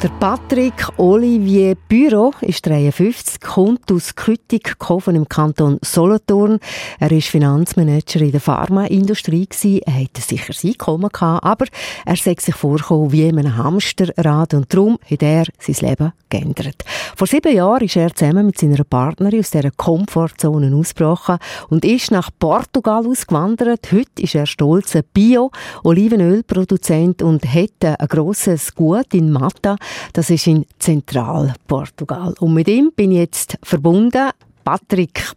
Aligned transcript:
Der 0.00 0.10
Patrick 0.20 0.90
Olivier 0.96 1.74
Büro 1.88 2.32
ist 2.40 2.64
53, 2.64 3.40
kommt 3.40 3.90
aus 3.90 4.14
Küttigkofen 4.14 5.16
im 5.16 5.28
Kanton 5.28 5.80
Solothurn. 5.82 6.60
Er 7.00 7.10
ist 7.10 7.26
Finanzmanager 7.26 8.20
in 8.20 8.30
der 8.30 8.40
Pharmaindustrie 8.40 9.48
Er 9.84 9.94
hatte 9.94 10.20
sicher 10.20 10.52
sein 10.52 10.70
Einkommen 10.70 11.08
gehabt, 11.08 11.44
aber 11.44 11.64
er 12.06 12.14
sagt 12.14 12.42
sich 12.42 12.54
vorgekommen 12.54 13.10
wie 13.10 13.26
in 13.26 13.40
einem 13.40 13.56
Hamsterrad 13.56 14.54
und 14.54 14.72
darum 14.72 15.00
hat 15.10 15.20
er 15.20 15.46
sein 15.58 15.88
Leben 15.88 16.12
geändert. 16.28 16.84
Vor 17.16 17.26
sieben 17.26 17.52
Jahren 17.52 17.84
ist 17.84 17.96
er 17.96 18.14
zusammen 18.14 18.46
mit 18.46 18.58
seiner 18.58 18.84
Partnerin 18.84 19.40
aus 19.40 19.50
dieser 19.50 19.72
Komfortzone 19.72 20.72
ausgebrochen 20.76 21.38
und 21.70 21.84
ist 21.84 22.12
nach 22.12 22.30
Portugal 22.38 23.04
ausgewandert. 23.04 23.90
Heute 23.90 24.22
ist 24.22 24.36
er 24.36 24.46
stolzer 24.46 25.02
Bio-Olivenölproduzent 25.02 27.20
und 27.22 27.52
hat 27.52 27.82
ein 27.82 27.96
grosses 28.06 28.76
Gut 28.76 29.14
in 29.14 29.32
Mata 29.32 29.74
das 30.12 30.30
ist 30.30 30.46
in 30.46 30.64
Zentralportugal. 30.78 32.34
Und 32.40 32.54
mit 32.54 32.68
ihm 32.68 32.92
bin 32.94 33.12
ich 33.12 33.18
jetzt 33.18 33.58
verbunden. 33.62 34.30
Patrick, 34.64 35.32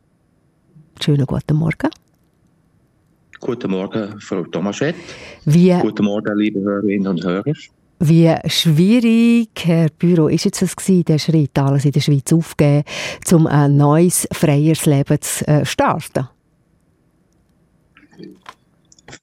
schönen 1.02 1.26
guten 1.26 1.56
Morgen. 1.58 1.90
Guten 3.40 3.72
Morgen, 3.72 4.20
Frau 4.20 4.44
Tomaschett. 4.44 4.96
Wie, 5.46 5.74
Guten 5.82 6.06
Morgen, 6.06 6.38
liebe 6.38 6.60
Hörerinnen 6.60 7.08
und 7.08 7.24
Hörer. 7.24 7.54
wie 8.00 8.36
schwierig, 8.48 9.50
Herr 9.64 9.88
Büro, 9.98 10.28
ist 10.28 10.46
jetzt 10.46 10.62
das 10.62 10.76
gewesen, 10.76 11.06
der 11.06 11.18
Schritt, 11.18 11.58
alles 11.58 11.86
in 11.86 11.92
der 11.92 12.02
Schweiz 12.02 12.32
aufzugeben, 12.32 12.84
um 13.32 13.48
ein 13.48 13.78
neues, 13.78 14.28
freieres 14.32 14.86
Leben 14.86 15.20
zu 15.22 15.48
äh, 15.48 15.66
starten? 15.66 16.28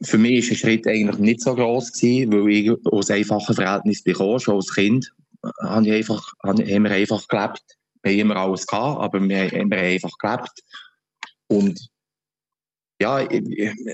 Für 0.03 0.19
mich 0.19 0.43
war 0.43 0.49
der 0.49 0.57
Schritt 0.57 0.87
eigentlich 0.87 1.19
nicht 1.19 1.41
so 1.41 1.55
gross, 1.55 1.93
gewesen, 1.93 2.33
weil 2.33 2.49
ich 2.51 2.73
aus 2.87 3.11
einfachen 3.11 3.55
Verhältnissen 3.55 4.05
bekomme, 4.05 4.41
schon 4.41 4.57
als 4.57 4.75
Kind. 4.75 5.13
Haben, 5.63 5.85
ich 5.85 5.93
einfach, 5.93 6.33
haben 6.45 6.59
wir 6.59 6.91
einfach 6.91 7.27
gelebt. 7.29 7.63
Wir 8.03 8.13
haben 8.13 8.19
immer 8.19 8.37
alles 8.37 8.67
gehabt, 8.67 9.03
aber 9.03 9.21
wir 9.21 9.51
haben 9.51 9.73
einfach 9.73 10.13
gelebt. 10.19 10.63
Und 11.49 11.89
ja, 13.01 13.21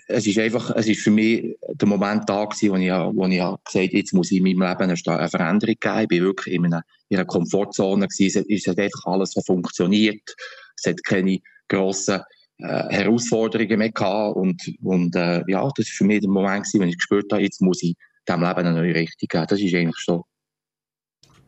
es 0.09 0.27
ist 0.27 0.39
einfach, 0.39 0.71
es 0.77 0.89
ist 0.89 1.03
für 1.03 1.11
mich 1.11 1.57
der 1.75 1.89
Moment 1.89 2.29
da 2.29 2.47
gewesen, 2.47 2.71
wo 2.71 2.77
ich, 2.77 2.91
wo 2.91 3.27
ich 3.27 3.39
gesagt 3.39 3.75
habe, 3.75 3.99
jetzt 3.99 4.15
muss 4.15 4.31
ich 4.31 4.39
in 4.39 4.45
meinem 4.45 4.69
Leben 4.69 4.91
eine, 4.91 5.29
Veränderung 5.29 5.75
geben. 5.79 6.01
Ich 6.01 6.09
bin 6.09 6.23
wirklich 6.23 6.55
in 6.55 6.65
einer, 6.65 6.83
in 7.11 7.19
einer 7.19 7.27
Komfortzone 7.27 8.09
gewesen. 8.09 8.47
Es, 8.49 8.67
hat 8.67 8.79
einfach 8.79 9.05
alles 9.05 9.33
so 9.33 9.43
funktioniert. 9.43 10.35
Es 10.79 10.91
hat 10.91 11.05
keine 11.05 11.39
grossen 11.69 12.23
äh, 12.59 12.89
Herausforderungen 12.89 13.79
mehr 13.79 13.93
gehabt. 13.93 14.37
Und, 14.37 14.63
und 14.83 15.15
äh, 15.17 15.43
ja, 15.49 15.69
das 15.77 15.87
war 15.87 15.95
für 15.97 16.05
mich 16.05 16.21
der 16.21 16.31
Moment 16.31 16.65
gewesen, 16.65 16.81
wenn 16.81 16.89
ich 16.89 16.97
gespürt 16.97 17.31
habe, 17.31 17.43
jetzt 17.43 17.61
muss 17.61 17.83
ich 17.83 17.97
diesem 18.27 18.41
Leben 18.41 18.59
eine 18.59 18.73
neue 18.73 18.95
Richtung 18.95 19.29
geben. 19.29 19.47
Das 19.49 19.61
ist 19.61 19.75
eigentlich 19.75 19.99
schon, 19.99 20.23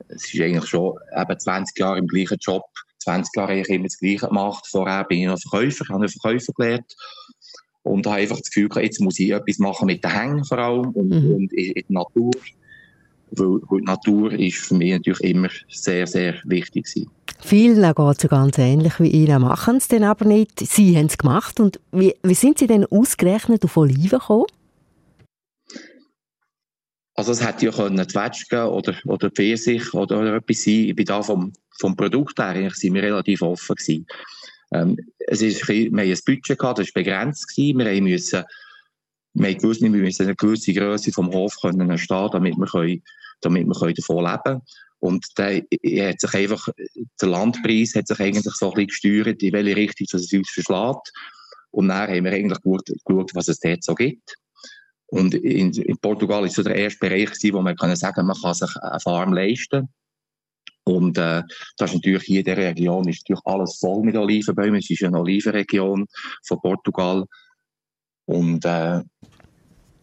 es 0.08 0.32
ist 0.32 0.40
eigentlich 0.40 0.66
schon 0.66 0.94
eben 1.16 1.38
20 1.38 1.78
Jahre 1.78 1.98
im 1.98 2.06
gleichen 2.06 2.38
Job. 2.40 2.64
20 2.98 3.36
Jahre 3.36 3.52
habe 3.52 3.60
ich 3.60 3.68
immer 3.68 3.84
das 3.84 3.98
Gleiche 3.98 4.28
gemacht. 4.28 4.66
Vorher 4.68 5.04
bin 5.04 5.20
ich 5.20 5.26
noch 5.26 5.38
Verkäufer, 5.38 5.84
habe 5.88 6.00
einen 6.04 6.08
Verkäufer 6.08 6.52
gelernt. 6.52 6.96
Und 7.82 8.06
habe 8.06 8.16
einfach 8.16 8.38
das 8.38 8.50
Gefühl 8.50 8.68
jetzt 8.82 9.00
muss 9.00 9.20
ich 9.20 9.30
etwas 9.30 9.58
machen 9.58 9.86
mit 9.86 10.02
den 10.02 10.10
Hängen 10.10 10.44
vor 10.44 10.58
allem 10.58 10.90
und, 10.90 11.08
Mhm. 11.08 11.34
und 11.34 11.52
in, 11.52 11.74
der 11.74 11.84
Natur. 11.88 12.32
Weil, 13.30 13.60
weil 13.68 13.80
die 13.80 13.84
Natur 13.84 14.32
ist 14.32 14.58
für 14.58 14.74
mich 14.74 14.92
natürlich 14.92 15.20
immer 15.20 15.48
sehr, 15.68 16.06
sehr 16.06 16.34
wichtig 16.44 16.86
gewesen. 16.86 17.10
Vielen 17.40 17.94
geht 17.94 18.24
es 18.24 18.28
ganz 18.28 18.58
ähnlich 18.58 18.98
wie 18.98 19.08
Ihnen, 19.10 19.42
machen 19.42 19.76
es 19.76 19.88
dann 19.88 20.04
aber 20.04 20.24
nicht. 20.24 20.58
Sie 20.60 20.96
haben 20.96 21.06
es 21.06 21.18
gemacht. 21.18 21.60
Und 21.60 21.78
wie, 21.92 22.14
wie 22.22 22.34
sind 22.34 22.58
Sie 22.58 22.66
denn 22.66 22.86
ausgerechnet 22.86 23.64
auf 23.64 23.76
Oliven 23.76 24.18
gekommen? 24.18 24.46
Also 27.16 27.32
es 27.32 27.44
hätte 27.44 27.66
ja 27.66 27.72
können 27.72 28.08
Zwetschgen 28.08 28.64
oder, 28.64 28.94
oder 29.06 29.30
Pfirsich 29.30 29.92
oder, 29.94 30.20
oder 30.20 30.34
etwas 30.36 30.62
sein. 30.62 30.74
Ich 30.88 30.94
bin 30.96 31.06
da 31.06 31.22
vom, 31.22 31.52
vom 31.80 31.96
Produkt 31.96 32.38
her, 32.38 32.48
eigentlich 32.48 32.74
sind 32.74 32.94
wir 32.94 33.02
relativ 33.02 33.42
offen 33.42 33.74
gewesen. 33.74 34.06
Ähm, 34.72 34.98
es 35.26 35.40
ist, 35.42 35.60
bisschen- 35.66 35.94
wir 35.96 36.02
haben 36.02 36.10
ein 36.10 36.18
Budget 36.26 36.58
gehabt, 36.58 36.78
das 36.78 36.88
war 36.88 37.02
begrenzt 37.02 37.48
gewesen. 37.48 37.78
Wir 37.78 37.86
haben 37.86 38.04
müssen, 38.04 38.44
wir 39.34 39.48
haben 39.48 39.58
gewusst, 39.58 39.82
wir 39.82 39.90
müssen 39.90 40.22
eine 40.22 40.36
gewisse 40.36 40.74
Größe 40.74 41.12
vom 41.12 41.32
Hof 41.32 41.56
können 41.60 41.88
entstehen, 41.90 42.28
damit 42.32 42.56
wir 42.56 42.66
können, 42.66 43.02
damit 43.40 43.66
wir 43.66 43.74
können 43.74 43.94
davon 43.94 44.24
leben 44.24 44.62
und 44.98 45.26
der 45.38 45.62
hat 46.08 46.20
sich 46.20 46.34
einfach, 46.34 46.68
der 47.20 47.28
Landpreis 47.28 47.94
hat 47.94 48.08
sich 48.08 48.18
eigentlich 48.18 48.54
so 48.54 48.72
ein 48.72 48.86
bisschen 48.86 49.22
gesteuert, 49.22 49.42
in 49.42 49.52
welche 49.52 49.76
Richtung 49.76 50.06
es 50.12 50.32
uns 50.32 50.50
verschlägt. 50.50 51.12
Und 51.70 51.88
dann 51.88 52.08
haben 52.08 52.24
wir 52.24 52.32
eigentlich 52.32 52.60
geschaut, 52.62 52.86
geschaut 53.04 53.30
was 53.34 53.48
es 53.48 53.60
dort 53.60 53.84
so 53.84 53.94
gibt. 53.94 54.36
Und 55.08 55.34
in, 55.34 55.72
in 55.72 55.98
Portugal 55.98 56.44
ist 56.44 56.56
so 56.56 56.62
der 56.62 56.74
erste 56.74 56.98
Bereich 56.98 57.30
wo 57.52 57.62
man 57.62 57.76
kann 57.76 57.94
sagen, 57.94 58.26
man 58.26 58.36
kann 58.40 58.54
sich 58.54 58.74
eine 58.76 59.00
Farm 59.00 59.32
leisten. 59.32 59.88
Und 60.84 61.18
äh, 61.18 61.42
das 61.76 61.90
ist 61.90 61.96
natürlich 61.96 62.22
hier 62.22 62.40
in 62.40 62.44
der 62.44 62.56
Region 62.56 63.08
ist 63.08 63.28
natürlich 63.28 63.44
alles 63.44 63.78
voll 63.78 64.04
mit 64.04 64.16
Olivenbäumen. 64.16 64.76
Es 64.76 64.90
ist 64.90 65.02
eine 65.02 65.18
Olivenregion 65.18 66.06
von 66.46 66.60
Portugal. 66.60 67.24
Und 68.26 68.64
äh, 68.64 69.02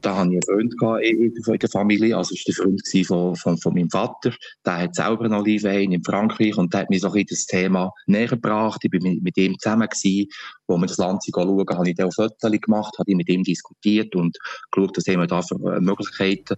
da 0.03 0.17
hatte 0.17 0.29
ich 0.29 0.33
einen 0.33 0.43
Freund 0.43 0.77
gehabt 0.77 1.03
in, 1.03 1.33
in 1.33 1.57
der 1.59 1.69
Familie, 1.69 2.17
also 2.17 2.35
es 2.35 2.45
war 2.45 2.53
der 2.53 2.63
Freund 2.63 3.07
von, 3.07 3.35
von, 3.35 3.57
von 3.57 3.73
meinem 3.73 3.89
Vater. 3.89 4.33
Der 4.65 4.77
hat 4.79 4.95
selber 4.95 5.25
einen 5.25 5.33
Olivenhain 5.33 5.91
in 5.91 6.03
Frankreich 6.03 6.57
und 6.57 6.73
der 6.73 6.81
hat 6.81 6.89
mir 6.89 6.99
so 6.99 7.11
ein 7.11 7.25
das 7.29 7.45
Thema 7.45 7.91
näher 8.05 8.27
gebracht. 8.27 8.81
Ich 8.83 8.91
bin 8.91 9.21
mit, 9.21 9.37
ihm 9.37 9.57
zusammen 9.57 9.87
gewesen, 9.87 10.29
wo 10.67 10.77
wir 10.77 10.87
das 10.87 10.97
Land 10.97 11.23
schauen, 11.23 11.65
habe 11.69 11.89
ich 11.89 11.95
dann 11.95 12.07
auch 12.07 12.13
Fotos 12.13 12.51
gemacht, 12.51 12.93
habe 12.99 13.09
ich 13.09 13.17
mit 13.17 13.29
ihm 13.29 13.43
diskutiert 13.43 14.15
und 14.15 14.37
geschaut, 14.71 14.97
was 14.97 15.07
haben 15.07 15.21
wir 15.21 15.27
da 15.27 15.41
für 15.41 15.55
äh, 15.55 15.79
Möglichkeiten. 15.79 16.55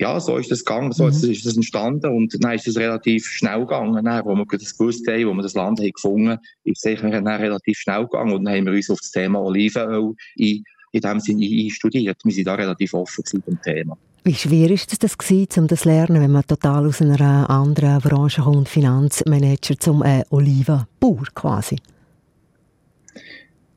Ja, 0.00 0.18
so 0.18 0.36
ist 0.38 0.50
das 0.50 0.64
gegangen, 0.64 0.90
so 0.90 1.04
Mhm. 1.04 1.10
ist, 1.10 1.46
das 1.46 1.56
entstanden 1.56 2.12
und 2.12 2.36
dann 2.42 2.52
ist 2.52 2.66
es 2.66 2.76
relativ 2.76 3.26
schnell 3.26 3.60
gegangen, 3.60 4.04
dann, 4.04 4.24
wo 4.24 4.34
wir 4.34 4.44
das 4.58 4.76
gewusst 4.76 5.06
haben, 5.06 5.26
wo 5.28 5.34
wir 5.34 5.42
das 5.42 5.54
Land 5.54 5.78
haben 5.78 5.92
gefunden, 5.92 6.38
ist 6.64 6.84
es 6.84 7.00
dann 7.00 7.26
relativ 7.26 7.78
schnell 7.78 8.02
gegangen 8.02 8.32
und 8.32 8.44
dann 8.44 8.56
haben 8.56 8.66
wir 8.66 8.72
uns 8.72 8.90
auf 8.90 8.98
das 8.98 9.12
Thema 9.12 9.40
Olivenöl 9.40 10.14
in, 10.34 10.64
in 10.94 11.00
dem 11.00 11.20
Sinne 11.20 11.46
einstudiert. 11.46 12.18
Wir 12.22 12.32
sind 12.32 12.46
da 12.46 12.54
relativ 12.54 12.94
offen 12.94 13.24
beim 13.44 13.60
Thema. 13.60 13.96
Wie 14.22 14.34
schwer 14.34 14.70
ist 14.70 14.90
das, 14.90 14.98
das 15.00 15.18
gewesen, 15.18 15.60
um 15.60 15.66
das 15.66 15.80
zu 15.80 15.88
lernen, 15.88 16.22
wenn 16.22 16.30
man 16.30 16.46
total 16.46 16.86
aus 16.86 17.02
einer 17.02 17.50
anderen 17.50 18.00
Branche 18.00 18.42
kommt, 18.42 18.68
Finanzmanager 18.68 19.78
zum 19.78 20.02
äh, 20.02 20.24
Olivenbauer 20.30 21.26
quasi? 21.34 21.76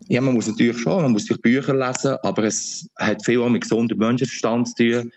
Ja, 0.07 0.21
man 0.21 0.35
muss 0.35 0.47
natürlich 0.47 0.79
schon, 0.79 1.01
man 1.01 1.11
muss 1.11 1.25
sich 1.25 1.41
Bücher 1.41 1.73
lesen, 1.73 2.15
aber 2.23 2.45
es 2.45 2.87
hat 2.97 3.25
viel 3.25 3.41
auch 3.41 3.49
mit 3.49 3.63
gesundem 3.63 3.97
Menschenverstand 3.97 4.69
zu 4.69 4.75
tun. 4.75 5.11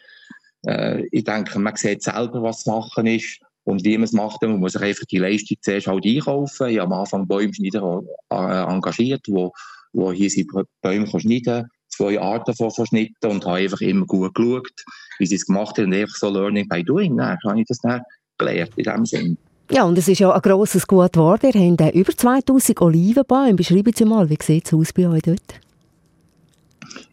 Äh, 0.67 1.06
ich 1.12 1.25
denke, 1.25 1.59
man 1.61 1.77
sieht 1.77 2.03
selber, 2.03 2.43
was 2.43 2.65
zu 2.65 2.71
machen 2.71 3.06
ist 3.06 3.41
und 3.65 3.84
wie 3.84 3.99
man 3.99 4.05
es 4.05 4.12
macht. 4.12 4.43
Man 4.43 4.59
muss 4.59 4.72
sich 4.72 4.82
einfach 4.82 5.05
die 5.05 5.19
Leistung 5.19 5.59
zuerst 5.61 5.87
halt 5.87 6.05
einkaufen. 6.05 6.71
Ich 6.71 6.78
habe 6.81 6.93
am 6.93 7.00
Anfang 7.00 7.28
Bäumschneider 7.28 8.03
äh, 8.32 8.72
engagiert, 8.72 9.27
wo, 9.28 9.53
wo 9.93 10.11
hier 10.11 10.31
sie 10.31 10.49
Bäume 10.82 11.06
kann 11.06 11.21
schneiden 11.21 11.69
zwei 11.91 12.21
Arten 12.21 12.55
von 12.55 12.71
verschnitten 12.71 13.31
und 13.31 13.45
habe 13.45 13.59
einfach 13.59 13.81
immer 13.81 14.06
gut 14.06 14.34
geschaut, 14.34 14.84
wie 15.19 15.27
sie 15.27 15.37
es 15.37 15.47
gemacht 15.47 15.78
haben 15.78 15.87
und 15.87 15.95
einfach 15.95 16.17
so 16.17 16.31
Learning 16.31 16.69
by 16.69 16.83
Doing. 16.83 17.17
Dann 17.17 17.39
habe 17.47 17.61
ich 17.61 17.67
das 17.67 17.78
dann 17.78 18.03
gelernt 18.39 18.73
in 18.77 18.84
dem 18.84 19.06
Sinn. 19.06 19.39
Ja, 19.71 19.84
und 19.84 19.97
es 19.97 20.09
ist 20.09 20.19
ja 20.19 20.33
ein 20.33 20.41
grosses 20.43 20.87
Gut 20.87 21.12
geworden. 21.12 21.50
Ihr 21.53 21.77
habt 21.79 21.95
über 21.95 22.17
2000 22.17 22.81
Olivenbäume. 22.81 23.55
Beschreiben 23.55 23.93
Sie 23.94 24.05
mal, 24.05 24.29
wie 24.29 24.38
sieht 24.41 24.67
es 24.67 24.75
aus 24.75 24.93
bei 24.93 25.09
euch 25.09 25.23
dort? 25.23 25.61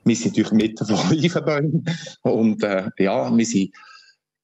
wir 0.08 0.16
sind 0.16 0.38
natürlich 0.38 0.52
mitten 0.52 0.86
von 0.86 0.96
Olivenbäumen. 1.10 1.86
Und 2.22 2.64
äh, 2.64 2.90
ja, 2.98 3.36
wir 3.36 3.46
sind, 3.46 3.72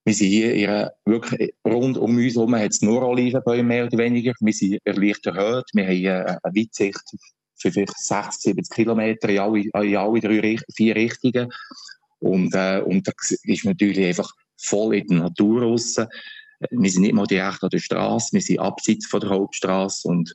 wir 0.06 0.14
sind 0.14 0.28
hier 0.28 0.54
in 0.54 0.90
wirklich 1.06 1.54
rund 1.66 1.98
um 1.98 2.16
uns 2.16 2.36
herum 2.36 2.56
hat 2.56 2.72
es 2.72 2.82
nur 2.82 3.02
Olivenbäume, 3.02 3.64
mehr 3.64 3.86
oder 3.86 3.98
weniger. 3.98 4.34
Wir 4.40 4.54
sind 4.54 4.80
leicht 4.86 5.26
erhöht. 5.26 5.66
Wir 5.74 5.86
haben 5.86 6.04
äh, 6.04 6.38
eine 6.44 6.56
Weitsicht 6.56 7.16
für 7.56 7.72
vielleicht 7.72 7.98
60, 7.98 8.56
70 8.56 8.76
Kilometer 8.76 9.30
in 9.30 9.40
alle, 9.40 9.60
in 9.62 9.96
alle 9.96 10.20
drei, 10.20 10.58
vier 10.76 10.96
Richtungen. 10.96 11.52
Und, 12.20 12.54
äh, 12.56 12.82
und 12.86 13.08
das 13.08 13.32
ist 13.44 13.66
natürlich 13.66 14.06
einfach 14.06 14.32
voll 14.58 14.96
in 14.96 15.08
der 15.08 15.20
Natur 15.20 15.64
raus. 15.64 15.98
Wir 16.70 16.90
sind 16.90 17.02
nicht 17.02 17.14
mal 17.14 17.28
direkt 17.28 17.64
an 17.64 17.70
der 17.70 17.80
Straße, 17.80 18.34
wir 18.34 18.42
sind 18.42 18.60
abseits 18.60 19.08
von 19.08 19.20
der 19.20 19.32
Hauptstraße 19.32 20.08
und 20.08 20.34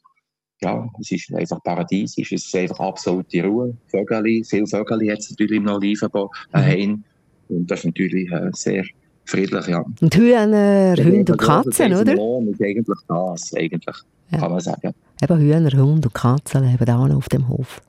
ja, 0.61 0.89
es 1.01 1.13
ist 1.13 1.33
einfach 1.33 1.63
paradiesisch, 1.63 2.33
es 2.33 2.47
ist 2.47 2.55
einfach 2.57 2.81
absolute 2.81 3.45
Ruhe. 3.45 3.77
Vögel, 3.87 4.45
viele 4.45 4.67
Vögel 4.67 5.09
es 5.11 5.31
natürlich 5.31 5.59
im 5.59 5.69
Olivenbau 5.69 6.31
daheim. 6.53 7.05
Und 7.49 7.71
das 7.71 7.81
ist 7.81 7.87
natürlich 7.87 8.31
äh, 8.31 8.51
sehr 8.53 8.85
friedlich, 9.25 9.67
ja. 9.69 9.85
Und 10.01 10.17
Hühner, 10.17 10.97
Hunde 10.97 11.33
und 11.33 11.39
Katzen, 11.39 11.95
oder? 11.95 12.15
Lohn 12.15 12.49
ist 12.49 12.61
eigentlich 12.61 12.99
das, 13.07 13.55
eigentlich, 13.55 13.97
ja. 14.31 14.39
kann 14.39 14.51
man 14.51 14.61
sagen. 14.61 14.95
Eben 15.23 15.41
Hühner, 15.41 15.71
Hunde 15.73 16.09
und 16.09 16.15
Katzen 16.15 16.65
leben 16.65 16.87
da 16.87 16.99
auf 16.99 17.29
dem 17.29 17.49
Hof. 17.49 17.81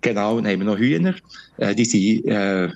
Genau, 0.00 0.36
dann 0.36 0.46
haben 0.46 0.60
wir 0.60 0.66
noch 0.66 0.78
Hühner. 0.78 1.14
Äh, 1.56 1.74
die 1.74 1.84
sind, 1.84 2.26
äh, 2.26 2.68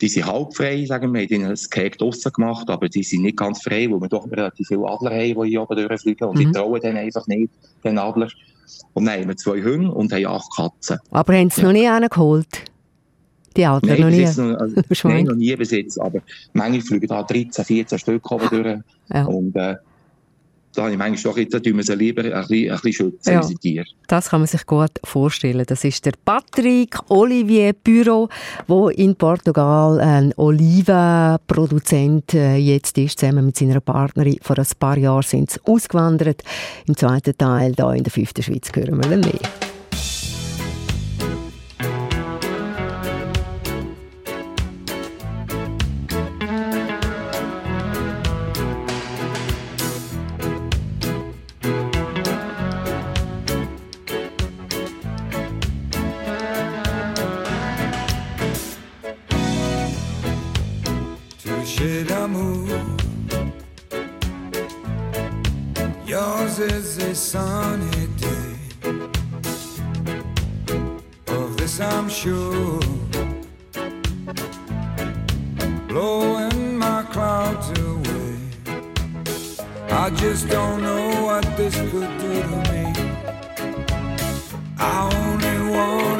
die 0.00 0.08
sind 0.08 0.26
halb 0.26 0.54
frei, 0.54 0.84
sagen 0.86 1.12
wir. 1.12 1.28
Wir 1.28 1.38
haben 1.38 1.50
ein 1.50 1.56
Cake 1.70 1.98
draussen 1.98 2.32
gemacht, 2.32 2.70
aber 2.70 2.88
die 2.88 3.02
sind 3.02 3.22
nicht 3.22 3.36
ganz 3.36 3.62
frei, 3.62 3.88
weil 3.90 4.00
wir 4.00 4.08
doch 4.08 4.30
relativ 4.30 4.68
viele 4.68 4.86
Adler 4.86 5.10
haben, 5.10 5.42
die 5.42 5.50
hier 5.50 5.62
oben 5.62 5.76
durchfliegen. 5.76 6.28
Und 6.28 6.36
mhm. 6.36 6.46
die 6.46 6.52
trauen 6.52 6.80
dann 6.80 6.96
einfach 6.96 7.26
nicht, 7.26 7.50
den 7.84 7.98
Adler. 7.98 8.28
Und 8.94 9.06
dann 9.06 9.20
haben 9.20 9.28
wir 9.28 9.36
zwei 9.36 9.62
Hunde 9.62 9.90
und 9.90 10.12
haben 10.12 10.26
acht 10.26 10.56
Katzen. 10.56 10.98
Aber 11.10 11.34
haben 11.34 11.50
sie 11.50 11.60
ja. 11.60 11.66
noch 11.66 11.72
nie 11.72 11.88
einen 11.88 12.08
geholt? 12.08 12.64
Die 13.56 13.66
Adler 13.66 13.94
nein, 13.94 14.00
noch 14.00 14.10
nie? 14.10 14.24
Noch, 14.24 14.60
also, 14.60 14.82
nein, 15.08 15.24
noch 15.24 15.34
nie 15.34 15.56
bis 15.56 15.72
jetzt. 15.72 16.00
Aber 16.00 16.20
manchmal 16.52 16.80
fliegen 16.80 17.08
da 17.08 17.22
13, 17.22 17.64
14 17.64 17.98
Stück 17.98 18.30
oben 18.30 18.48
durch. 18.50 18.78
Ja. 19.12 19.24
Und, 19.24 19.56
äh, 19.56 19.76
da 20.78 20.84
habe 20.84 20.92
ich 20.92 20.98
manchmal 20.98 21.32
doch, 21.32 21.38
jetzt 21.38 21.52
tun 21.64 21.76
wir 21.76 21.82
sie 21.82 21.94
lieber 21.96 22.22
ein 22.22 22.30
bisschen, 22.30 22.70
ein 22.70 22.80
bisschen 22.80 22.92
schützen, 22.92 23.32
ja, 23.32 23.40
Tiere. 23.40 23.84
Das 24.06 24.30
kann 24.30 24.40
man 24.40 24.46
sich 24.46 24.64
gut 24.64 24.92
vorstellen. 25.02 25.64
Das 25.66 25.82
ist 25.82 26.06
der 26.06 26.12
Patrick 26.24 26.96
Olivier 27.08 27.72
Büro, 27.72 28.28
der 28.68 28.98
in 28.98 29.16
Portugal 29.16 29.98
ein 30.00 30.32
Olivenproduzent 30.36 32.32
äh, 32.34 32.56
jetzt 32.56 32.96
ist. 32.96 33.18
Zusammen 33.18 33.46
mit 33.46 33.56
seiner 33.56 33.80
Partnerin 33.80 34.38
vor 34.40 34.56
ein 34.56 34.66
paar 34.78 34.96
Jahren 34.98 35.22
sind 35.22 35.50
sie 35.50 35.58
ausgewandert. 35.64 36.44
Im 36.86 36.96
zweiten 36.96 37.36
Teil, 37.36 37.72
da 37.72 37.92
in 37.92 38.04
der 38.04 38.12
fünften 38.12 38.42
Schweiz, 38.42 38.70
hören 38.72 39.02
wir 39.02 39.16
mehr. 39.16 39.67
Yours 66.08 66.58
is 66.58 66.96
a 66.96 67.14
sunny 67.14 68.06
day. 68.16 68.54
Of 71.26 71.58
this 71.58 71.78
I'm 71.80 72.08
sure. 72.08 72.80
Blowing 75.86 76.78
my 76.78 77.02
clouds 77.12 77.78
away. 77.78 78.38
I 79.90 80.08
just 80.16 80.48
don't 80.48 80.80
know 80.82 81.24
what 81.26 81.44
this 81.58 81.76
could 81.90 82.18
do 82.18 82.42
to 82.42 82.56
me. 82.72 82.84
I 84.78 85.10
only 85.12 85.70
want. 85.70 86.17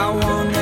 I 0.00 0.10
wanna 0.10 0.57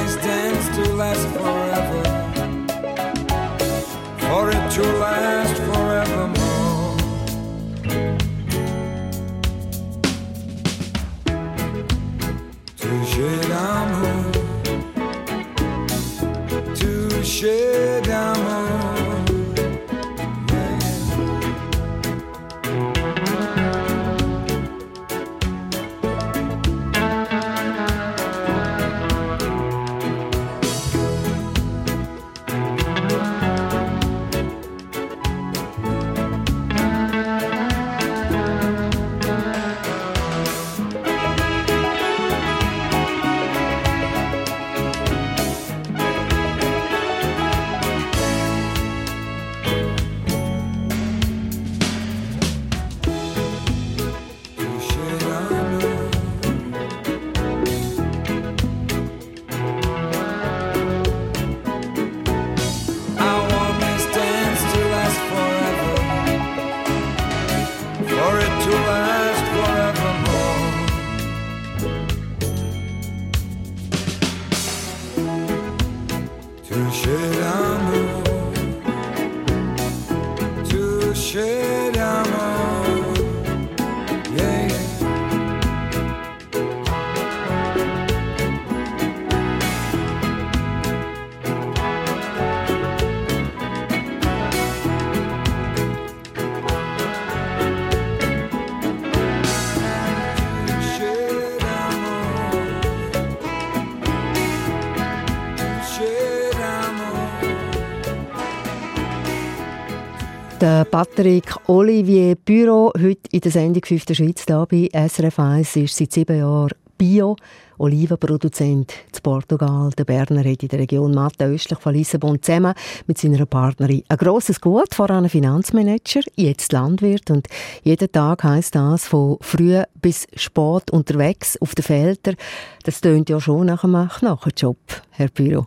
Der 110.61 110.87
Patrick 110.87 111.55
Olivier 111.69 112.35
Büro, 112.35 112.91
heute 112.99 113.29
in 113.31 113.41
der 113.41 113.53
Sendung 113.53 113.85
5. 113.85 114.05
Schweiz 114.13 114.45
hier 114.47 114.67
bei 114.71 114.89
SRF 115.09 115.39
1, 115.39 115.77
ist 115.77 115.97
seit 115.97 116.13
sieben 116.13 116.39
Jahren 116.39 116.71
Bio. 116.97 117.37
Olivenproduzent 117.77 118.91
in 118.91 119.23
Portugal. 119.23 119.91
Der 119.99 120.05
Berner 120.05 120.51
hat 120.51 120.63
in 120.63 120.69
der 120.71 120.79
Region 120.79 121.13
Matte 121.13 121.45
östlich 121.45 121.79
von 121.79 121.95
Lissabon 121.95 122.41
zusammen 122.41 122.73
mit 123.07 123.19
seiner 123.19 123.45
Partnerin 123.45 124.03
ein 124.09 124.17
grosses 124.17 124.59
Gut, 124.59 124.95
vor 124.95 125.11
allem 125.11 125.29
Finanzmanager, 125.29 126.23
jetzt 126.37 126.73
Landwirt. 126.73 127.31
Und 127.31 127.49
jeden 127.83 128.11
Tag 128.11 128.43
heisst 128.43 128.77
das 128.77 129.07
von 129.07 129.37
früh 129.43 129.83
bis 130.01 130.27
spät 130.37 130.91
unterwegs 130.91 131.61
auf 131.61 131.75
den 131.75 131.85
Feldern. 131.85 132.37
Das 132.85 133.03
tönt 133.03 133.29
ja 133.29 133.39
schon 133.43 133.67
nach 133.67 133.85
einem 133.85 134.09
Knochenjob, 134.09 134.79
Herr 135.11 135.29
Büro. 135.29 135.67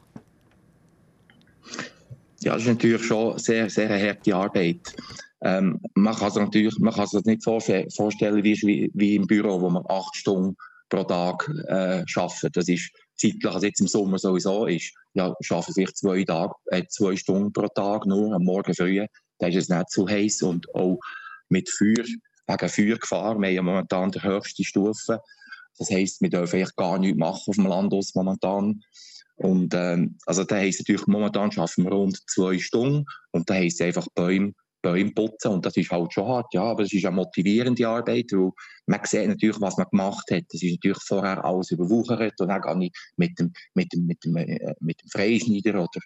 Ja, 2.42 2.54
das 2.54 2.64
ist 2.64 2.68
natürlich 2.68 3.04
schon 3.04 3.38
sehr, 3.38 3.70
sehr 3.70 3.90
eine 3.90 4.08
harte 4.08 4.36
Arbeit. 4.36 4.96
Ähm, 5.42 5.80
man 5.94 6.16
kann 6.16 6.32
sich 6.32 6.42
natürlich, 6.42 6.80
man 6.80 6.94
kann 6.94 7.08
sich 7.08 7.24
nicht 7.26 7.44
vorstellen, 7.44 8.44
wie, 8.44 8.92
wie 8.94 9.16
im 9.16 9.28
Büro, 9.28 9.62
wo 9.62 9.70
man 9.70 9.84
acht 9.88 10.16
Stunden 10.16 10.56
pro 10.90 11.04
Tag 11.04 11.50
äh, 11.68 12.04
arbeiten. 12.16 12.52
Das 12.54 12.68
ist 12.68 12.92
zeitlich, 13.16 13.46
also 13.46 13.66
jetzt 13.66 13.80
im 13.80 13.88
Sommer 13.88 14.18
sowieso 14.18 14.66
ist, 14.66 14.94
ja, 15.14 15.34
arbeiten 15.50 15.74
vielleicht 15.74 15.98
zwei 15.98 16.24
Tage, 16.24 16.54
äh, 16.68 16.84
zwei 16.88 17.16
Stunden 17.16 17.54
pro 17.54 17.68
Tag 17.68 18.06
nur, 18.06 18.34
am 18.34 18.44
Morgen 18.44 18.74
früh. 18.74 19.06
Da 19.38 19.48
ist 19.48 19.56
es 19.56 19.70
nicht 19.70 19.90
zu 19.90 20.08
heiß 20.08 20.42
und 20.44 20.74
auch 20.76 21.00
mit 21.50 21.70
Feuer, 21.70 22.06
wegen 22.48 22.70
Feuergefahr. 22.70 23.40
Wir 23.40 23.48
haben 23.48 23.56
ja 23.56 23.62
momentan 23.62 24.12
die 24.12 24.22
höchste 24.22 24.64
Stufe. 24.64 25.20
Das 25.78 25.90
heisst, 25.92 26.22
wir 26.22 26.30
dürfen 26.30 26.58
eigentlich 26.58 26.76
gar 26.76 26.98
nichts 27.00 27.18
machen 27.18 27.44
auf 27.48 27.56
dem 27.56 27.68
Land 27.68 27.94
aus 27.94 28.16
momentan. 28.16 28.82
Und 29.40 29.74
ähm, 29.74 30.18
also 30.26 30.44
da 30.44 30.58
heisst 30.58 30.80
natürlich, 30.82 31.08
momentan 31.08 31.52
schaffen 31.52 31.86
wir 31.86 31.92
rund 31.92 32.20
zwei 32.30 32.60
Stunden 32.60 33.06
und 33.32 33.50
da 33.50 33.54
heisst 33.54 33.82
einfach 33.82 34.06
Bäume, 34.14 34.54
Bäume 34.82 35.12
putzen 35.12 35.52
und 35.52 35.66
das 35.66 35.78
ist 35.78 35.92
halt 35.92 36.14
schon 36.14 36.28
hart, 36.28 36.54
ja, 36.54 36.64
aber 36.64 36.84
es 36.84 36.94
ist 36.94 37.06
eine 37.06 37.16
motivierende 37.16 37.88
Arbeit, 37.88 38.32
weil 38.32 38.52
man 38.86 39.00
sieht 39.04 39.28
natürlich, 39.28 39.60
was 39.62 39.78
man 39.78 39.88
gemacht 39.92 40.30
hat. 40.32 40.44
Das 40.52 40.62
ist 40.62 40.72
natürlich 40.72 41.02
vorher 41.06 41.44
alles 41.44 41.72
überwuchert 41.72 42.40
und 42.40 42.50
dann 42.50 42.62
gehe 42.62 42.88
ich 42.88 42.92
mit 43.16 43.40
dem, 43.40 43.54
mit 43.76 43.94
dem, 43.94 44.06
mit 44.06 44.24
dem, 44.26 44.36
äh, 44.36 44.74
mit 44.82 45.02
dem 45.02 45.10
Freischneider 45.10 45.80
oder 45.80 46.02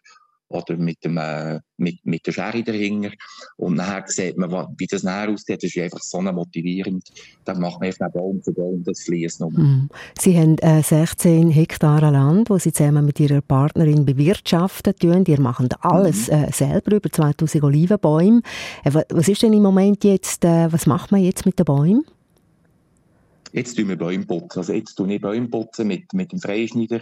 oder 0.54 0.78
mit, 0.78 1.04
dem, 1.04 1.18
äh, 1.18 1.60
mit, 1.78 2.06
mit 2.06 2.26
der 2.26 2.32
Schere 2.32 2.64
dahinter. 2.64 3.12
Und 3.58 3.76
nachher 3.76 4.04
sieht 4.08 4.38
man, 4.38 4.52
wie 4.78 4.88
das 4.88 5.04
nachher 5.04 5.32
aussieht. 5.32 5.64
Das 5.64 5.76
ist 5.76 5.78
einfach 5.78 6.02
so 6.02 6.22
motivierend. 6.22 7.04
Dann 7.46 7.60
macht 7.60 7.80
man 7.80 7.88
einfach 7.88 8.12
Baum 8.12 8.42
für 8.44 8.54
Baum 8.54 8.84
das 8.84 9.02
Fließen 9.04 9.46
um. 9.46 9.54
Mm. 9.54 9.90
Sie 10.20 10.38
haben 10.38 10.58
äh, 10.60 10.82
16 10.82 11.50
Hektar 11.50 12.12
Land, 12.12 12.50
wo 12.50 12.58
Sie 12.58 12.72
zusammen 12.72 13.06
mit 13.06 13.20
Ihrer 13.20 13.42
Partnerin 13.42 14.06
bewirtschaften 14.06 14.96
tun. 14.96 15.24
Ihr 15.28 15.40
macht 15.40 15.84
alles 15.84 16.28
mhm. 16.28 16.34
äh, 16.34 16.52
selber, 16.52 16.96
über 16.96 17.12
2000 17.12 17.64
Olivenbäume. 17.64 18.42
Äh, 18.84 18.92
was 19.10 19.28
ist 19.28 19.42
denn 19.42 19.54
im 19.54 19.64
Moment 19.64 20.04
jetzt, 20.04 20.46
äh, 20.46 20.72
was 20.72 20.86
macht 20.86 21.12
man 21.12 21.22
jetzt 21.22 21.46
mit 21.46 21.60
den 21.60 21.66
Bäumen? 21.66 22.06
Jetzt 23.54 23.76
tun 23.76 23.88
wir 23.88 23.96
Bäume 23.96 24.26
putzen. 24.26 24.60
Also 24.60 24.74
jetzt 24.74 24.96
tue 24.96 25.14
ich 25.14 25.22
Bäume 25.22 25.48
putzen 25.48 25.88
mit, 25.88 26.12
mit 26.14 26.32
dem 26.32 26.40
Freischneider 26.40 27.02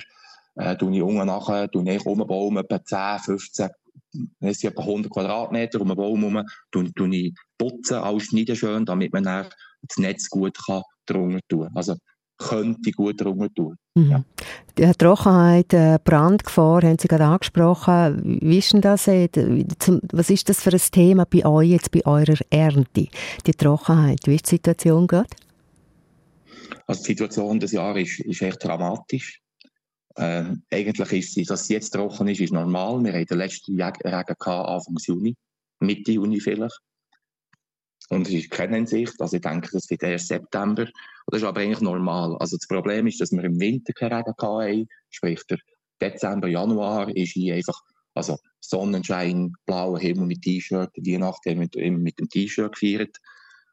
äh, 0.55 0.75
tue 0.75 0.95
ich 0.95 1.01
unten 1.01 1.25
nachher, 1.25 1.69
tue 1.69 1.89
ich 1.89 2.05
um 2.05 2.19
den 2.19 2.27
Baum 2.27 2.57
etwa 2.57 2.83
10, 2.83 3.19
15, 3.19 3.69
es 4.39 4.59
sind 4.59 4.71
etwa 4.71 4.81
100 4.81 5.11
Quadratmeter 5.11 5.81
um 5.81 5.87
den 5.87 5.97
Baum 5.97 6.19
herum, 6.19 6.45
tue, 6.71 6.93
tue 6.93 7.15
ich 7.15 7.33
putzen, 7.57 7.97
alles 7.97 8.23
schneiden 8.23 8.55
schön, 8.55 8.85
damit 8.85 9.13
man 9.13 9.23
dann 9.23 9.47
das 9.81 9.97
Netz 9.97 10.29
gut 10.29 10.57
kann 10.65 10.83
drunter 11.05 11.39
tun 11.47 11.69
Also 11.73 11.95
könnte 12.37 12.91
gut 12.91 13.21
drunter 13.21 13.53
tun. 13.53 13.77
Mhm. 13.95 14.09
Ja. 14.09 14.23
Die 14.77 14.91
Trockenheit, 14.97 15.73
äh, 15.73 15.99
Brandgefahr, 16.03 16.81
haben 16.81 16.97
Sie 16.99 17.07
gerade 17.07 17.25
angesprochen. 17.25 18.39
Wie 18.41 18.57
ist 18.57 18.73
denn 18.73 18.81
das? 18.81 19.07
Äh, 19.07 19.29
was 20.11 20.29
ist 20.29 20.49
das 20.49 20.61
für 20.61 20.71
ein 20.71 20.81
Thema 20.91 21.25
bei 21.25 21.45
euch 21.45 21.69
jetzt, 21.69 21.91
bei 21.91 22.05
eurer 22.05 22.39
Ernte? 22.49 23.07
Die 23.45 23.51
Trockenheit, 23.51 24.21
wie 24.25 24.35
ist 24.35 24.47
die 24.47 24.55
Situation 24.55 25.07
gerade? 25.07 25.29
Also 26.87 27.01
die 27.01 27.07
Situation 27.07 27.59
des 27.59 27.73
Jahres 27.73 28.19
ist, 28.19 28.19
ist 28.21 28.41
echt 28.41 28.63
dramatisch. 28.63 29.39
Äh, 30.15 30.55
eigentlich 30.71 31.11
ist 31.11 31.49
dass 31.49 31.61
es 31.61 31.69
jetzt 31.69 31.91
trocken 31.91 32.27
ist, 32.27 32.41
ist 32.41 32.53
normal. 32.53 33.03
Wir 33.03 33.13
hatten 33.13 33.25
den 33.25 33.37
letzten 33.37 33.81
Regen 33.81 34.35
Anfang 34.39 34.95
Juni, 34.97 35.35
Mitte 35.79 36.11
Juni 36.11 36.39
vielleicht. 36.39 36.79
Und 38.09 38.27
es 38.27 38.33
ist 38.33 38.51
keine 38.51 38.85
Sicht. 38.85 39.19
Also 39.21 39.37
ich 39.37 39.41
denke, 39.41 39.69
das 39.71 39.89
wird 39.89 40.03
erst 40.03 40.27
September. 40.27 40.85
Das 41.27 41.41
ist 41.41 41.47
aber 41.47 41.61
eigentlich 41.61 41.79
normal. 41.79 42.35
Also 42.39 42.57
das 42.57 42.67
Problem 42.67 43.07
ist, 43.07 43.21
dass 43.21 43.31
wir 43.31 43.43
im 43.43 43.59
Winter 43.59 43.93
keinen 43.93 44.13
Regen 44.13 44.35
hatten. 44.37 44.87
Sprich, 45.09 45.41
der 45.49 45.59
Dezember, 46.01 46.49
Januar 46.49 47.15
ist 47.15 47.31
hier 47.31 47.55
einfach, 47.55 47.79
also 48.13 48.37
Sonnenschein, 48.59 49.53
blauer 49.65 49.99
Himmel 49.99 50.25
mit 50.25 50.41
T-Shirt, 50.41 50.91
Weihnachten 50.97 51.57
mit, 51.57 51.75
mit 51.75 52.19
dem 52.19 52.27
T-Shirt 52.27 52.73
gefeiert. 52.73 53.15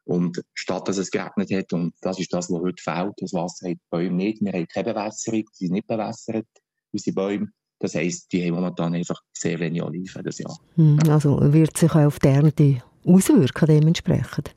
Und 0.08 0.42
statt 0.54 0.88
dass 0.88 0.96
es 0.96 1.10
geregnet 1.10 1.52
hat, 1.52 1.70
und 1.74 1.92
das 2.00 2.18
ist 2.18 2.32
das, 2.32 2.50
was 2.50 2.62
heute 2.62 2.82
fehlt, 2.82 3.12
das 3.18 3.34
Wasser 3.34 3.68
hat 3.68 3.76
die 3.76 3.88
Bäume 3.90 4.16
nicht. 4.16 4.40
Wir 4.40 4.54
haben 4.54 4.66
keine 4.66 4.94
Bewässerung, 4.94 5.44
sie 5.52 5.66
sind 5.66 5.74
nicht 5.74 5.86
bewässert, 5.86 6.46
unsere 6.92 7.14
Bäume. 7.14 7.48
Das 7.78 7.94
heisst, 7.94 8.32
die 8.32 8.42
haben 8.46 8.54
momentan 8.54 8.94
einfach 8.94 9.20
sehr 9.34 9.60
wenig 9.60 9.82
Oliven 9.82 10.24
das 10.24 10.38
Jahr. 10.38 10.58
Hm, 10.76 10.98
also 11.10 11.38
wird 11.52 11.76
sich 11.76 11.90
auch 11.90 12.06
auf 12.06 12.18
die 12.20 12.28
Ernte 12.28 12.82
auswirken 13.04 13.66
dementsprechend? 13.66 14.54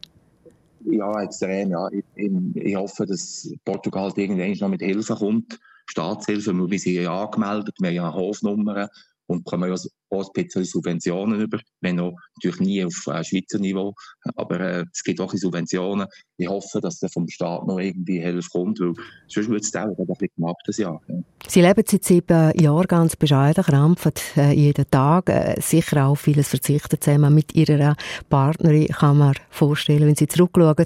Ja, 0.86 1.22
extrem. 1.22 1.72
Ja. 1.72 1.90
Ich, 1.92 2.06
ich, 2.16 2.32
ich 2.56 2.76
hoffe, 2.78 3.06
dass 3.06 3.54
Portugal 3.66 4.14
irgendwann 4.16 4.54
noch 4.54 4.70
mit 4.70 4.82
Hilfe 4.82 5.16
kommt. 5.16 5.60
Staatshilfe, 5.88 6.54
wir 6.54 6.80
sind 6.80 6.94
ja 6.94 7.24
angemeldet, 7.26 7.76
wir 7.80 7.90
haben 7.90 7.96
ja 7.96 8.14
Hofnummern 8.14 8.88
und 9.32 9.44
bekommen 9.44 9.70
ja 9.70 9.76
auch 10.10 10.26
ein 10.36 10.44
bisschen 10.44 10.64
Subventionen 10.64 11.42
über, 11.42 11.60
wenn 11.82 12.00
auch 12.00 12.14
natürlich 12.36 12.60
nie 12.60 12.84
auf 12.84 13.08
äh, 13.08 13.24
Schweizer 13.24 13.60
Niveau, 13.60 13.94
aber 14.36 14.60
äh, 14.60 14.86
es 14.92 15.04
gibt 15.04 15.20
auch 15.22 15.34
Subventionen. 15.34 16.08
Ich 16.38 16.48
hoffe, 16.48 16.82
dass 16.82 17.00
der 17.00 17.10
vom 17.10 17.28
Staat 17.28 17.66
noch 17.68 17.80
irgendwie 17.80 18.20
Hilfe 18.20 18.50
kommt, 18.52 18.80
weil 18.80 18.94
sonst 19.28 19.48
würde 19.48 19.62
es 19.62 19.72
dauern, 19.72 19.96
ein 19.98 20.06
bisschen 20.06 20.30
gemacht 20.36 20.62
das 20.66 20.78
Jahr. 20.78 21.02
Ja. 21.08 21.16
Sie 21.48 21.62
leben 21.62 21.84
seit 21.86 22.04
sieben 22.04 22.52
Jahren 22.60 22.88
ganz 22.88 23.16
bescheiden, 23.16 23.64
krampfen 23.64 24.14
äh, 24.38 24.54
jeden 24.54 24.90
Tag, 24.90 25.30
äh, 25.30 25.60
sicher 25.62 26.06
auch 26.08 26.16
vieles 26.16 26.50
verzichten 26.50 27.00
zusammen 27.00 27.34
mit 27.34 27.56
Ihrer 27.56 27.96
Partnerin, 28.30 28.88
kann 28.88 29.18
man 29.18 29.34
vorstellen, 29.50 30.08
wenn 30.08 30.16
Sie 30.16 30.28
zurückschauen. 30.28 30.86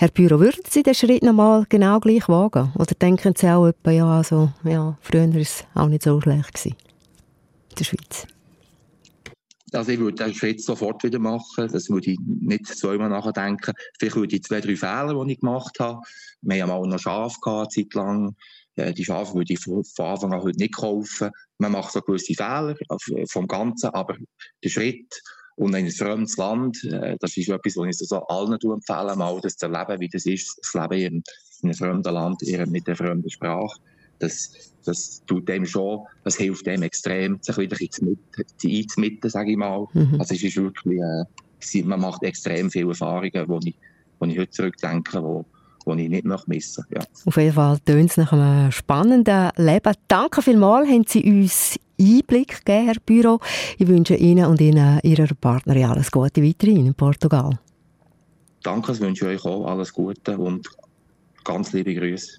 Herr 0.00 0.10
Büro, 0.10 0.38
würden 0.38 0.62
Sie 0.68 0.84
den 0.84 0.94
Schritt 0.94 1.24
nochmal 1.24 1.66
genau 1.68 1.98
gleich 1.98 2.28
wagen? 2.28 2.70
Oder 2.76 2.94
denken 2.94 3.34
Sie 3.36 3.48
auch 3.48 3.66
etwa, 3.66 3.90
ja, 3.90 4.06
also, 4.06 4.50
ja, 4.62 4.96
früher 5.00 5.28
war 5.34 5.40
es 5.40 5.64
auch 5.74 5.88
nicht 5.88 6.04
so 6.04 6.20
schlecht 6.20 6.54
gewesen? 6.54 6.87
Der 7.78 7.84
Schweiz? 7.84 8.26
Also 9.72 9.92
ich 9.92 9.98
würde 9.98 10.24
den 10.24 10.34
Schritt 10.34 10.62
sofort 10.62 11.02
wieder 11.04 11.18
machen. 11.18 11.68
Das 11.70 11.90
würde 11.90 12.12
ich 12.12 12.18
nicht 12.24 12.66
zweimal 12.66 13.10
nachdenken. 13.10 13.74
Vielleicht 13.98 14.16
würde 14.16 14.36
ich 14.36 14.42
zwei, 14.42 14.60
drei 14.60 14.76
Fehler, 14.76 15.24
die 15.24 15.32
ich 15.32 15.40
gemacht 15.40 15.78
habe. 15.78 16.00
Wir 16.40 16.62
haben 16.62 16.70
mal 16.70 16.88
noch 16.88 16.98
Schafe 16.98 17.36
gehabt, 17.42 17.76
eine 17.76 17.84
Zeit 17.84 17.94
lang. 17.94 18.36
Die 18.76 19.04
Schafe 19.04 19.34
würde 19.34 19.52
ich 19.52 19.60
von 19.60 19.82
Anfang 19.98 20.32
an 20.32 20.42
heute 20.42 20.58
nicht 20.58 20.76
kaufen. 20.76 21.30
Man 21.58 21.72
macht 21.72 21.92
so 21.92 22.00
gewisse 22.00 22.34
Fehler 22.34 22.76
vom 23.28 23.46
Ganzen, 23.46 23.90
aber 23.90 24.16
der 24.62 24.68
Schritt 24.68 25.20
und 25.56 25.74
in 25.74 25.86
ein 25.86 25.90
fremdes 25.90 26.36
Land, 26.36 26.84
äh, 26.84 27.16
das 27.18 27.36
ist 27.36 27.48
etwas, 27.48 27.76
was 27.76 28.00
ich 28.00 28.08
so 28.08 28.24
allen 28.28 28.52
empfehlen, 28.52 29.18
mal 29.18 29.40
das 29.40 29.56
zu 29.56 29.66
erleben, 29.66 30.00
wie 30.00 30.08
das 30.08 30.24
ist, 30.24 30.56
das 30.62 30.74
Leben 30.74 31.16
in 31.16 31.22
einem 31.64 31.74
fremden 31.74 32.14
Land, 32.14 32.40
mit 32.68 32.86
einer 32.86 32.96
fremden 32.96 33.28
Sprache 33.28 33.80
das, 34.18 34.72
das 34.84 35.22
tut 35.26 35.48
dem 35.48 35.66
schon, 35.66 36.00
das 36.24 36.36
hilft 36.36 36.66
dem 36.66 36.82
extrem, 36.82 37.38
sich 37.40 37.56
wieder 37.56 37.76
einzumitten, 37.80 39.30
sage 39.30 39.52
ich 39.52 39.56
mal. 39.56 39.86
Mhm. 39.92 40.16
Also 40.18 40.34
es 40.34 40.42
ist 40.42 40.56
wirklich, 40.56 41.00
äh, 41.00 41.82
man 41.82 42.00
macht 42.00 42.22
extrem 42.22 42.70
viele 42.70 42.88
Erfahrungen, 42.88 43.48
wo 43.48 43.58
ich, 43.64 43.74
wo 44.18 44.26
ich 44.26 44.38
heute 44.38 44.50
zurückdenke, 44.50 45.22
wo, 45.22 45.44
wo 45.84 45.94
ich 45.94 46.08
nicht 46.08 46.24
noch 46.24 46.46
missen 46.46 46.84
ja. 46.90 47.00
Auf 47.24 47.36
jeden 47.36 47.54
Fall 47.54 47.78
tönt 47.80 48.10
es 48.10 48.16
nach 48.16 48.32
einem 48.32 48.72
spannenden 48.72 49.50
Leben. 49.56 49.92
Danke 50.08 50.42
vielmals, 50.42 50.88
haben 50.88 51.04
Sie 51.06 51.24
uns 51.24 51.78
Einblick 52.00 52.64
gegeben, 52.64 52.86
Herr 52.86 53.00
Büro. 53.04 53.40
Ich 53.76 53.88
wünsche 53.88 54.14
Ihnen 54.14 54.46
und 54.46 54.60
Ihnen, 54.60 55.00
Ihrer 55.02 55.28
Partnerin 55.40 55.86
alles 55.86 56.10
Gute 56.10 56.42
weiterhin 56.42 56.86
in 56.86 56.94
Portugal. 56.94 57.58
Danke, 58.62 58.92
ich 58.92 59.00
wünsche 59.00 59.26
euch 59.26 59.44
auch 59.44 59.66
alles 59.66 59.92
Gute 59.92 60.36
und 60.38 60.68
ganz 61.44 61.72
liebe 61.72 61.94
Grüße. 61.94 62.38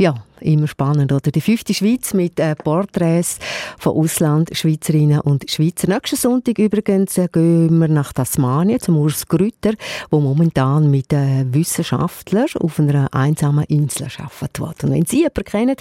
Ja, 0.00 0.14
immer 0.40 0.66
spannend, 0.66 1.12
oder? 1.12 1.30
Die 1.30 1.42
fünfte 1.42 1.74
Schweiz 1.74 2.14
mit 2.14 2.40
äh, 2.40 2.54
Porträts 2.54 3.38
von 3.78 3.98
Ausland, 3.98 4.48
Schweizerinnen 4.56 5.20
und 5.20 5.50
Schweizer. 5.50 5.88
Nächsten 5.88 6.16
Sonntag 6.16 6.58
übrigens 6.58 7.18
äh, 7.18 7.28
gehen 7.30 7.78
wir 7.78 7.88
nach 7.88 8.14
Tasmanien 8.14 8.80
zum 8.80 8.96
Urs 8.96 9.28
Grütter, 9.28 9.74
wo 10.10 10.20
momentan 10.20 10.90
mit 10.90 11.12
äh, 11.12 11.44
Wissenschaftlern 11.52 12.46
auf 12.60 12.80
einer 12.80 13.12
einsamen 13.12 13.64
Insel 13.64 14.08
arbeitet. 14.16 14.84
Und 14.84 14.90
wenn 14.90 15.04
Sie 15.04 15.18
jemanden 15.18 15.44
kennen, 15.44 15.76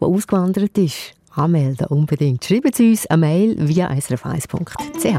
der 0.00 0.06
ausgewandert 0.06 0.78
ist, 0.78 1.14
anmelden 1.34 1.88
unbedingt. 1.88 2.44
Schreiben 2.44 2.70
Sie 2.72 2.90
uns 2.90 3.08
eine 3.08 3.26
Mail 3.26 3.56
via 3.58 3.90
srf1.ch. 3.90 5.18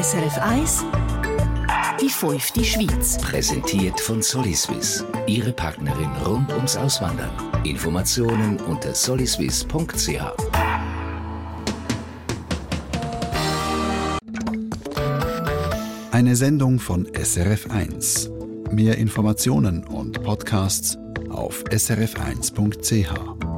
SRF 0.00 0.38
1 0.38 0.86
die 2.04 2.10
fünfte 2.10 2.62
Schweiz. 2.62 3.16
Präsentiert 3.18 3.98
von 3.98 4.20
Soliswiss. 4.20 5.04
Ihre 5.26 5.52
Partnerin 5.52 6.10
rund 6.26 6.52
ums 6.52 6.76
Auswandern. 6.76 7.30
Informationen 7.64 8.60
unter 8.60 8.94
soliswiss.ch. 8.94 10.20
Eine 16.12 16.36
Sendung 16.36 16.78
von 16.78 17.06
SRF1. 17.06 18.30
Mehr 18.70 18.98
Informationen 18.98 19.84
und 19.84 20.22
Podcasts 20.22 20.98
auf 21.30 21.64
srf1.ch. 21.70 23.53